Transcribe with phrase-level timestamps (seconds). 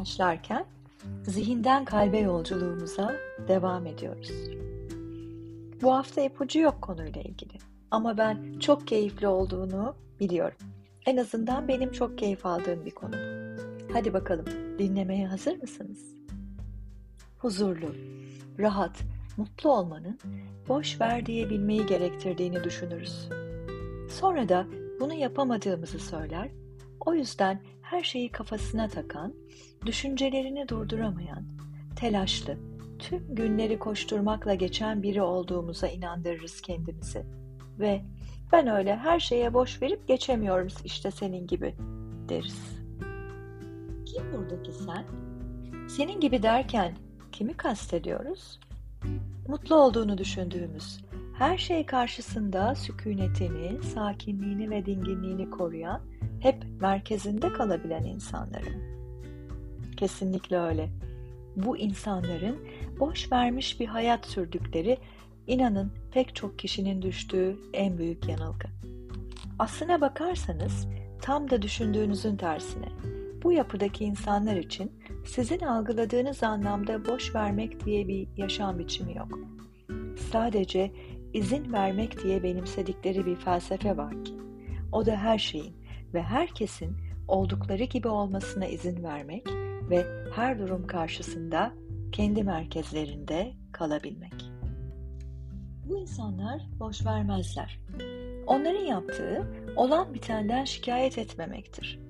[0.00, 0.64] başlarken
[1.22, 3.14] zihinden kalbe yolculuğumuza
[3.48, 4.30] devam ediyoruz.
[5.82, 7.58] Bu hafta ipucu yok konuyla ilgili
[7.90, 10.58] ama ben çok keyifli olduğunu biliyorum.
[11.06, 13.16] En azından benim çok keyif aldığım bir konu.
[13.92, 14.46] Hadi bakalım
[14.78, 16.16] dinlemeye hazır mısınız?
[17.38, 17.94] Huzurlu,
[18.58, 19.00] rahat,
[19.36, 20.18] mutlu olmanın
[20.68, 23.28] boş ver diyebilmeyi gerektirdiğini düşünürüz.
[24.10, 24.66] Sonra da
[25.00, 26.48] bunu yapamadığımızı söyler,
[27.06, 29.34] o yüzden her şeyi kafasına takan,
[29.86, 31.44] düşüncelerini durduramayan,
[31.96, 32.56] telaşlı,
[32.98, 37.22] tüm günleri koşturmakla geçen biri olduğumuza inandırırız kendimizi.
[37.78, 38.02] Ve
[38.52, 41.74] ben öyle her şeye boş verip geçemiyorum işte senin gibi
[42.28, 42.80] deriz.
[44.06, 45.04] Kim buradaki sen?
[45.88, 46.96] Senin gibi derken
[47.32, 48.60] kimi kastediyoruz?
[49.48, 51.00] Mutlu olduğunu düşündüğümüz,
[51.40, 56.00] her şey karşısında sükunetini, sakinliğini ve dinginliğini koruyan,
[56.40, 58.82] hep merkezinde kalabilen insanların.
[59.96, 60.88] Kesinlikle öyle.
[61.56, 62.56] Bu insanların
[62.98, 64.98] boş vermiş bir hayat sürdükleri
[65.46, 68.68] inanın pek çok kişinin düştüğü en büyük yanılgı.
[69.58, 70.88] Aslına bakarsanız
[71.22, 72.88] tam da düşündüğünüzün tersine.
[73.42, 74.92] Bu yapıdaki insanlar için
[75.26, 79.38] sizin algıladığınız anlamda boş vermek diye bir yaşam biçimi yok.
[80.32, 80.90] Sadece
[81.34, 84.34] izin vermek diye benimsedikleri bir felsefe var ki,
[84.92, 85.76] o da her şeyin
[86.14, 86.96] ve herkesin
[87.28, 89.46] oldukları gibi olmasına izin vermek
[89.90, 91.72] ve her durum karşısında
[92.12, 94.50] kendi merkezlerinde kalabilmek.
[95.88, 97.80] Bu insanlar boş vermezler.
[98.46, 102.00] Onların yaptığı olan bitenden şikayet etmemektir.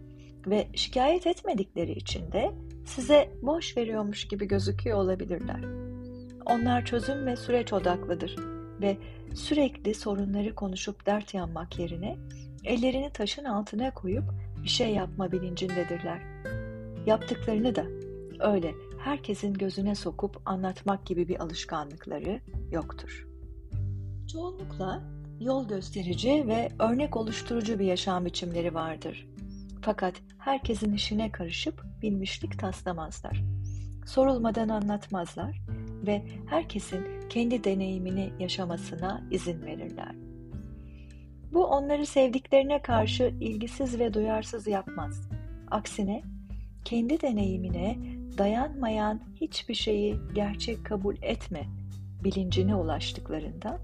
[0.47, 2.53] Ve şikayet etmedikleri için de
[2.87, 5.61] size boş veriyormuş gibi gözüküyor olabilirler.
[6.47, 8.97] Onlar çözüm ve süreç odaklıdır ve
[9.35, 12.17] sürekli sorunları konuşup dert yanmak yerine
[12.65, 14.25] ellerini taşın altına koyup
[14.63, 16.21] bir şey yapma bilincindedirler.
[17.07, 17.87] Yaptıklarını da
[18.41, 22.41] öyle herkesin gözüne sokup anlatmak gibi bir alışkanlıkları
[22.73, 23.27] yoktur.
[24.33, 25.03] Çoğunlukla
[25.41, 29.27] yol gösterici ve örnek oluşturucu bir yaşam biçimleri vardır.
[29.83, 33.45] Fakat herkesin işine karışıp bilmişlik taslamazlar.
[34.07, 35.61] Sorulmadan anlatmazlar
[36.11, 40.15] ve herkesin kendi deneyimini yaşamasına izin verirler.
[41.53, 45.29] Bu onları sevdiklerine karşı ilgisiz ve duyarsız yapmaz.
[45.71, 46.23] Aksine
[46.85, 47.99] kendi deneyimine
[48.39, 51.67] dayanmayan hiçbir şeyi gerçek kabul etme
[52.25, 53.79] bilincine ulaştıklarında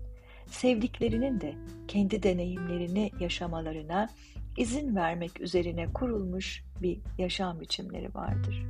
[0.46, 1.54] sevdiklerinin de
[1.88, 4.08] kendi deneyimlerini yaşamalarına
[4.56, 8.66] izin vermek üzerine kurulmuş bir yaşam biçimleri vardır.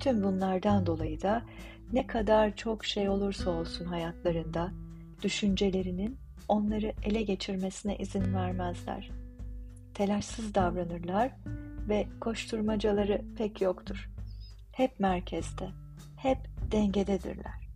[0.00, 1.42] Tüm bunlardan dolayı da
[1.92, 4.72] ne kadar çok şey olursa olsun hayatlarında
[5.22, 6.18] düşüncelerinin
[6.48, 9.10] onları ele geçirmesine izin vermezler.
[9.94, 11.32] Telaşsız davranırlar
[11.88, 14.10] ve koşturmacaları pek yoktur.
[14.72, 15.68] Hep merkezde,
[16.16, 16.38] hep
[16.72, 17.68] dengededirler.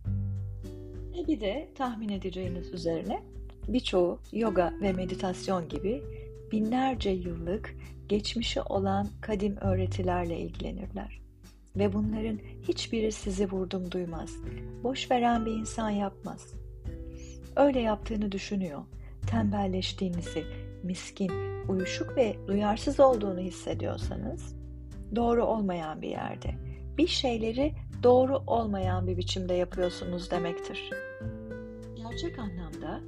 [1.13, 3.23] Ve bir de tahmin edeceğiniz üzerine
[3.67, 6.03] birçoğu yoga ve meditasyon gibi
[6.51, 7.75] binlerce yıllık
[8.07, 11.22] geçmişi olan kadim öğretilerle ilgilenirler.
[11.75, 14.29] Ve bunların hiçbiri sizi vurdum duymaz.
[14.83, 16.53] Boş veren bir insan yapmaz.
[17.55, 18.81] Öyle yaptığını düşünüyor.
[19.27, 20.43] Tembelleştiğinizi,
[20.83, 21.31] miskin,
[21.67, 24.55] uyuşuk ve duyarsız olduğunu hissediyorsanız
[25.15, 26.55] doğru olmayan bir yerde,
[26.97, 27.73] bir şeyleri
[28.03, 30.89] doğru olmayan bir biçimde yapıyorsunuz demektir.
[31.95, 33.01] Gerçek anlamda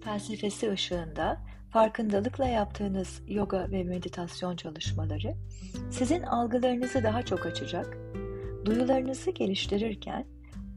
[0.00, 1.40] felsefesi ışığında
[1.74, 5.34] farkındalıkla yaptığınız yoga ve meditasyon çalışmaları
[5.90, 7.98] sizin algılarınızı daha çok açacak,
[8.64, 10.26] duyularınızı geliştirirken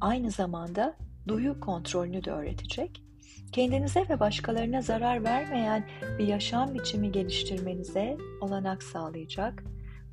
[0.02, 0.96] aynı zamanda
[1.28, 3.04] duyu kontrolünü de öğretecek,
[3.52, 5.88] kendinize ve başkalarına zarar vermeyen
[6.20, 9.64] bir yaşam biçimi geliştirmenize olanak sağlayacak,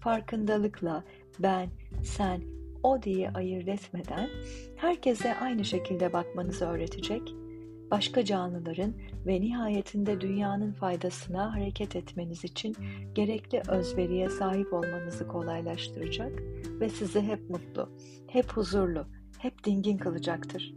[0.01, 1.05] farkındalıkla
[1.39, 1.71] ben,
[2.05, 2.43] sen,
[2.83, 4.29] o diye ayırt etmeden
[4.77, 7.44] herkese aynı şekilde bakmanızı öğretecek
[7.91, 8.95] başka canlıların
[9.27, 12.77] ve nihayetinde dünyanın faydasına hareket etmeniz için
[13.15, 16.33] gerekli özveriye sahip olmanızı kolaylaştıracak
[16.81, 17.89] ve sizi hep mutlu,
[18.27, 19.07] hep huzurlu,
[19.39, 20.75] hep dingin kılacaktır.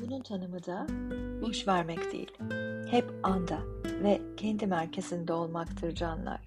[0.00, 0.86] Bunun tanımı da
[1.42, 2.32] boş vermek değil,
[2.90, 3.58] hep anda
[4.02, 6.40] ve kendi merkezinde olmaktır canlar.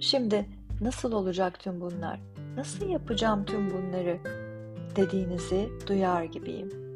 [0.00, 0.46] Şimdi
[0.80, 2.20] nasıl olacak tüm bunlar?
[2.56, 4.20] Nasıl yapacağım tüm bunları?
[4.96, 6.89] dediğinizi duyar gibiyim.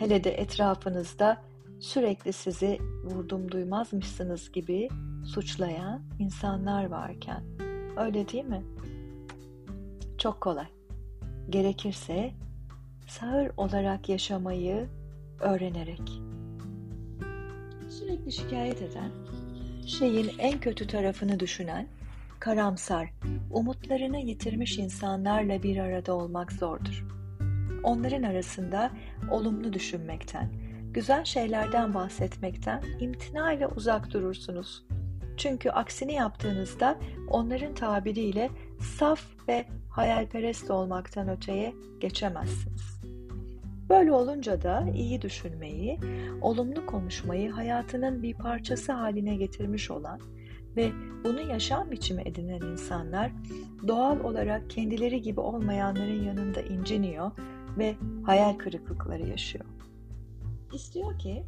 [0.00, 1.42] Hele de etrafınızda
[1.80, 4.88] sürekli sizi vurdum duymazmışsınız gibi
[5.26, 7.44] suçlayan insanlar varken.
[7.96, 8.62] Öyle değil mi?
[10.18, 10.66] Çok kolay.
[11.50, 12.30] Gerekirse
[13.08, 14.88] sağır olarak yaşamayı
[15.40, 16.20] öğrenerek.
[17.88, 19.10] Sürekli şikayet eden,
[19.86, 21.88] şeyin en kötü tarafını düşünen,
[22.38, 23.10] karamsar,
[23.50, 27.19] umutlarını yitirmiş insanlarla bir arada olmak zordur.
[27.82, 28.90] Onların arasında
[29.30, 30.48] olumlu düşünmekten,
[30.92, 34.84] güzel şeylerden bahsetmekten imtina ile uzak durursunuz.
[35.36, 36.98] Çünkü aksini yaptığınızda
[37.28, 38.50] onların tabiriyle
[38.98, 43.00] saf ve hayalperest olmaktan öteye geçemezsiniz.
[43.88, 45.98] Böyle olunca da iyi düşünmeyi,
[46.40, 50.20] olumlu konuşmayı hayatının bir parçası haline getirmiş olan
[50.76, 50.92] ve
[51.24, 53.32] bunu yaşam biçimi edinen insanlar
[53.88, 57.30] doğal olarak kendileri gibi olmayanların yanında inciniyor
[57.78, 57.96] ve
[58.26, 59.64] hayal kırıklıkları yaşıyor.
[60.72, 61.44] İstiyor ki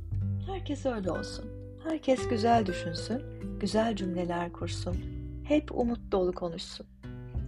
[0.46, 1.44] herkes öyle olsun.
[1.88, 3.22] Herkes güzel düşünsün,
[3.60, 4.96] güzel cümleler kursun.
[5.44, 6.86] Hep umut dolu konuşsun.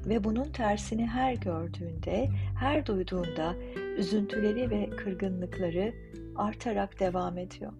[0.06, 3.54] Ve bunun tersini her gördüğünde, her duyduğunda
[3.96, 5.94] üzüntüleri ve kırgınlıkları
[6.36, 7.72] artarak devam ediyor.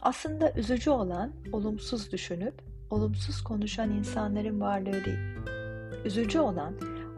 [0.00, 2.54] Aslında üzücü olan olumsuz düşünüp
[2.90, 5.18] olumsuz konuşan insanların varlığı değil.
[6.04, 6.74] Üzücü olan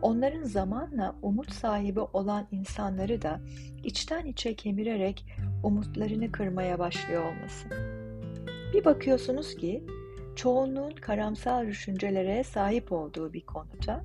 [0.06, 3.40] onların zamanla umut sahibi olan insanları da
[3.84, 5.26] içten içe kemirerek
[5.62, 7.68] umutlarını kırmaya başlıyor olması.
[8.74, 9.84] Bir bakıyorsunuz ki
[10.36, 14.04] çoğunluğun karamsar düşüncelere sahip olduğu bir konuda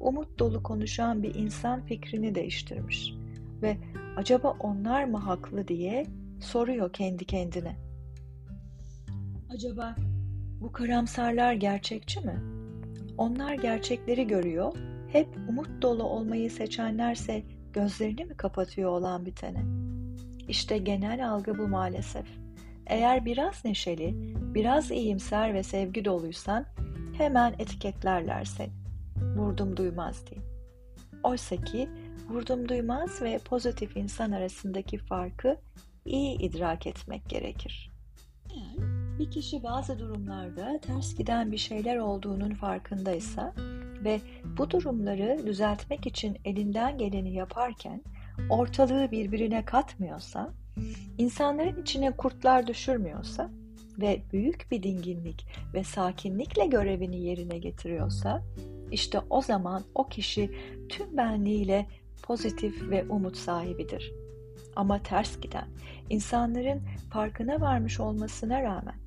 [0.00, 3.14] umut dolu konuşan bir insan fikrini değiştirmiş
[3.62, 3.76] ve
[4.16, 6.06] acaba onlar mı haklı diye
[6.40, 7.76] soruyor kendi kendine.
[9.54, 9.96] Acaba
[10.60, 12.40] bu karamsarlar gerçekçi mi?
[13.18, 14.72] Onlar gerçekleri görüyor,
[15.16, 17.42] hep umut dolu olmayı seçenlerse
[17.72, 19.64] gözlerini mi kapatıyor olan bitene?
[20.48, 22.26] İşte genel algı bu maalesef.
[22.86, 24.14] Eğer biraz neşeli,
[24.54, 26.66] biraz iyimser ve sevgi doluysan
[27.18, 28.72] hemen etiketlerler seni.
[29.36, 30.40] Vurdum duymaz diye.
[31.22, 31.88] Oysa ki
[32.28, 35.56] vurdum duymaz ve pozitif insan arasındaki farkı
[36.04, 37.90] iyi idrak etmek gerekir.
[39.18, 43.54] Bir kişi bazı durumlarda ters giden bir şeyler olduğunun farkındaysa
[44.04, 44.20] ve
[44.58, 48.02] bu durumları düzeltmek için elinden geleni yaparken
[48.50, 50.52] ortalığı birbirine katmıyorsa,
[51.18, 53.50] insanların içine kurtlar düşürmüyorsa
[54.00, 58.42] ve büyük bir dinginlik ve sakinlikle görevini yerine getiriyorsa,
[58.90, 60.50] işte o zaman o kişi
[60.88, 61.86] tüm benliğiyle
[62.22, 64.12] pozitif ve umut sahibidir.
[64.76, 65.68] Ama ters giden,
[66.10, 69.05] insanların farkına varmış olmasına rağmen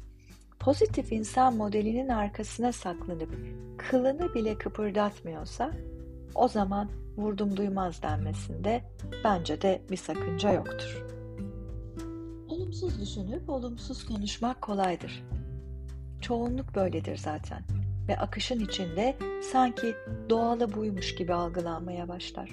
[0.60, 3.30] pozitif insan modelinin arkasına saklanıp
[3.78, 5.72] kılını bile kıpırdatmıyorsa
[6.36, 8.84] o zaman vurdum duymaz denmesinde
[9.24, 11.06] bence de bir sakınca yoktur.
[12.50, 15.24] Olumsuz düşünüp olumsuz konuşmak kolaydır.
[16.22, 17.64] Çoğunluk böyledir zaten
[18.08, 19.18] ve akışın içinde
[19.52, 19.96] sanki
[20.30, 22.50] doğalı buymuş gibi algılanmaya başlar.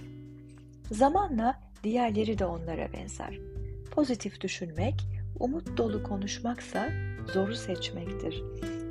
[0.90, 3.38] Zamanla diğerleri de onlara benzer.
[3.90, 4.94] Pozitif düşünmek,
[5.40, 6.88] umut dolu konuşmaksa
[7.32, 8.42] zoru seçmektir.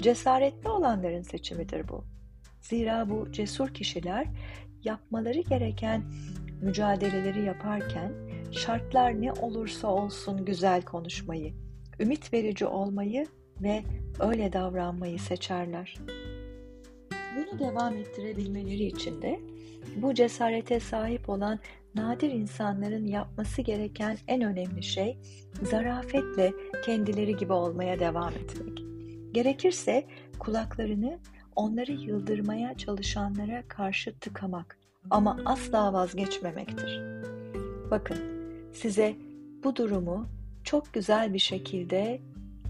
[0.02, 2.06] Cesaretli olanların seçimidir bu.
[2.62, 4.28] Zira bu cesur kişiler
[4.84, 6.04] yapmaları gereken
[6.62, 8.12] mücadeleleri yaparken
[8.52, 11.54] şartlar ne olursa olsun güzel konuşmayı,
[12.00, 13.28] ümit verici olmayı
[13.62, 13.84] ve
[14.20, 15.98] öyle davranmayı seçerler.
[17.36, 19.40] Bunu devam ettirebilmeleri için de
[19.96, 21.60] bu cesarete sahip olan
[21.96, 25.18] nadir insanların yapması gereken en önemli şey
[25.62, 26.54] zarafetle
[26.86, 28.84] kendileri gibi olmaya devam etmek.
[29.32, 30.08] Gerekirse
[30.40, 31.20] kulaklarını
[31.56, 34.78] onları yıldırmaya çalışanlara karşı tıkamak
[35.10, 37.02] ama asla vazgeçmemektir.
[37.92, 38.18] Bakın
[38.74, 39.16] size
[39.64, 40.28] bu durumu
[40.64, 42.22] çok güzel bir şekilde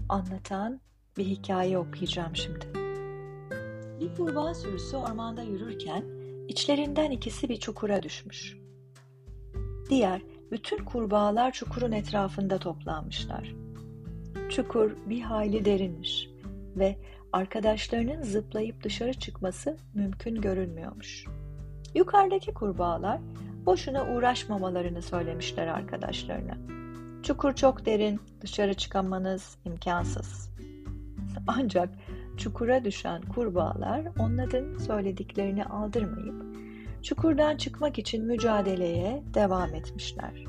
[0.08, 0.80] anlatan
[1.18, 2.66] bir hikaye okuyacağım şimdi.
[4.00, 6.04] Bir kurbağa sürüsü ormanda yürürken
[6.48, 8.65] içlerinden ikisi bir çukura düşmüş.
[9.90, 13.54] Diğer bütün kurbağalar çukurun etrafında toplanmışlar.
[14.50, 16.28] Çukur bir hayli derinmiş
[16.76, 16.96] ve
[17.32, 21.24] arkadaşlarının zıplayıp dışarı çıkması mümkün görünmüyormuş.
[21.94, 23.20] Yukarıdaki kurbağalar
[23.66, 26.56] boşuna uğraşmamalarını söylemişler arkadaşlarına.
[27.22, 30.50] Çukur çok derin, dışarı çıkamanız imkansız.
[31.46, 31.88] Ancak
[32.36, 36.65] çukura düşen kurbağalar onların söylediklerini aldırmayıp
[37.02, 40.44] çukurdan çıkmak için mücadeleye devam etmişler.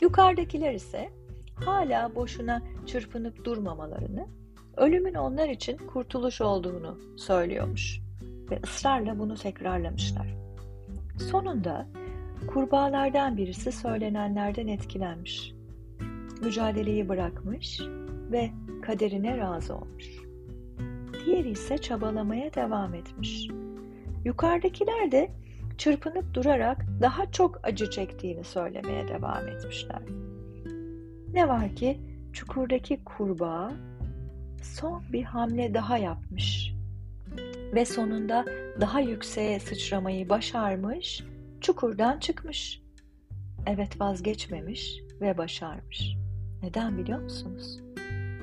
[0.00, 1.10] Yukarıdakiler ise
[1.54, 4.26] hala boşuna çırpınıp durmamalarını,
[4.76, 8.00] ölümün onlar için kurtuluş olduğunu söylüyormuş
[8.50, 10.34] ve ısrarla bunu tekrarlamışlar.
[11.30, 11.86] Sonunda
[12.46, 15.52] kurbağalardan birisi söylenenlerden etkilenmiş.
[16.42, 17.80] Mücadeleyi bırakmış
[18.32, 18.50] ve
[18.82, 20.04] kaderine razı olmuş.
[21.26, 23.48] Diğeri ise çabalamaya devam etmiş.
[24.24, 25.30] Yukarıdakiler de
[25.78, 30.02] çırpınıp durarak daha çok acı çektiğini söylemeye devam etmişler.
[31.32, 32.00] Ne var ki
[32.32, 33.72] çukurdaki kurbağa
[34.62, 36.74] son bir hamle daha yapmış
[37.74, 38.44] ve sonunda
[38.80, 41.24] daha yükseğe sıçramayı başarmış,
[41.60, 42.82] çukurdan çıkmış.
[43.66, 46.16] Evet vazgeçmemiş ve başarmış.
[46.62, 47.80] Neden biliyor musunuz?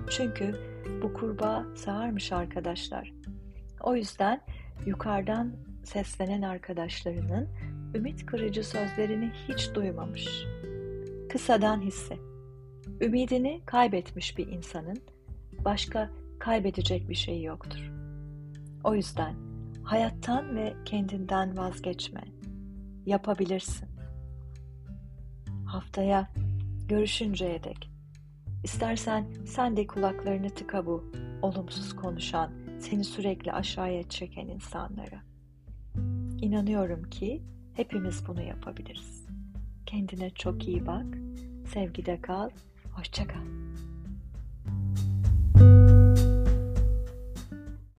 [0.09, 0.55] Çünkü
[1.01, 3.13] bu kurbağa sağırmış arkadaşlar.
[3.81, 4.41] O yüzden
[4.85, 5.53] yukarıdan
[5.83, 7.49] seslenen arkadaşlarının
[7.95, 10.45] ümit kırıcı sözlerini hiç duymamış.
[11.29, 12.17] Kısadan hisse.
[13.01, 14.97] Ümidini kaybetmiş bir insanın
[15.65, 17.91] başka kaybedecek bir şey yoktur.
[18.83, 19.33] O yüzden
[19.83, 22.21] hayattan ve kendinden vazgeçme.
[23.05, 23.87] Yapabilirsin.
[25.65, 26.31] Haftaya
[26.87, 27.89] görüşünceye dek.
[28.63, 35.23] İstersen sen de kulaklarını tıka bu olumsuz konuşan, seni sürekli aşağıya çeken insanlara.
[36.41, 37.41] İnanıyorum ki
[37.73, 39.25] hepimiz bunu yapabiliriz.
[39.85, 41.05] Kendine çok iyi bak,
[41.73, 42.49] sevgide kal,
[42.93, 43.64] hoşça kal.